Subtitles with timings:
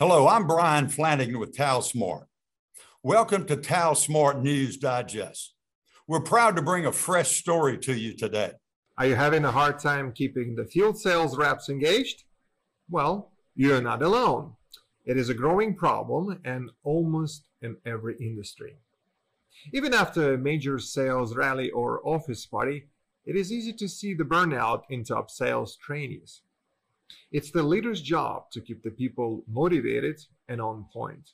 [0.00, 2.26] Hello, I'm Brian Flanagan with TalSmart.
[3.02, 5.56] Welcome to TalSmart News Digest.
[6.06, 8.52] We're proud to bring a fresh story to you today.
[8.96, 12.22] Are you having a hard time keeping the field sales reps engaged?
[12.88, 14.52] Well, you're not alone.
[15.04, 18.76] It is a growing problem and almost in every industry.
[19.72, 22.86] Even after a major sales rally or office party,
[23.26, 26.42] it is easy to see the burnout in top sales trainees.
[27.32, 31.32] It's the leader's job to keep the people motivated and on point.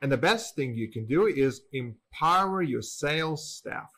[0.00, 3.90] And the best thing you can do is empower your sales staff.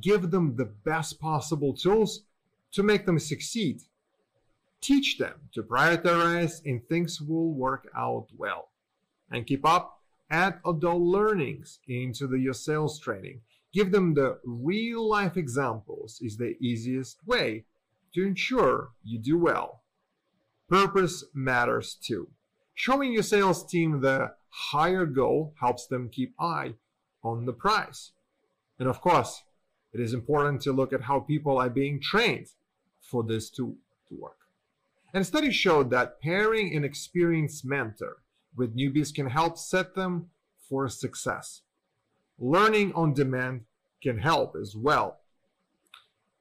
[0.00, 2.24] Give them the best possible tools
[2.72, 3.80] to make them succeed.
[4.80, 8.68] Teach them to prioritize and things will work out well.
[9.30, 13.40] And keep up, add adult learnings into the, your sales training.
[13.72, 17.64] Give them the real life examples is the easiest way
[18.12, 19.83] to ensure you do well.
[20.68, 22.28] Purpose matters too.
[22.74, 26.74] Showing your sales team the higher goal helps them keep eye
[27.22, 28.12] on the price.
[28.78, 29.42] And of course,
[29.92, 32.48] it is important to look at how people are being trained
[33.00, 33.76] for this to,
[34.08, 34.38] to work.
[35.12, 38.16] And studies showed that pairing an experienced mentor
[38.56, 40.30] with newbies can help set them
[40.68, 41.62] for success.
[42.38, 43.62] Learning on demand
[44.02, 45.20] can help as well.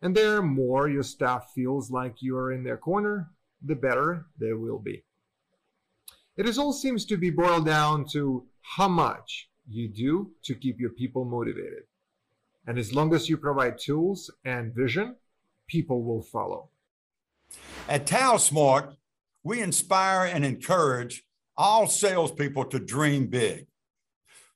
[0.02, 3.30] And the more your staff feels like you are in their corner,
[3.64, 5.04] the better they will be.
[6.36, 10.80] It is all seems to be boiled down to how much you do to keep
[10.80, 11.84] your people motivated.
[12.66, 15.16] And as long as you provide tools and vision,
[15.68, 16.70] people will follow.
[17.88, 18.96] At TalSmart,
[19.44, 21.24] we inspire and encourage
[21.56, 23.68] all salespeople to dream big.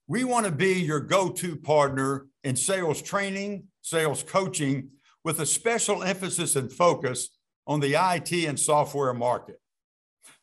[0.08, 4.90] We want to be your go to partner in sales training, sales coaching,
[5.24, 7.30] with a special emphasis and focus
[7.68, 9.60] on the IT and software market.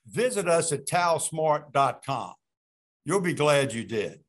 [0.06, 2.34] Visit us at talsmart.com.
[3.05, 4.23] You'll be glad you did.